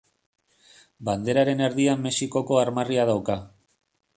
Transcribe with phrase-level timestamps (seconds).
[1.09, 3.37] Banderaren erdian Mexikoko armarria dauka.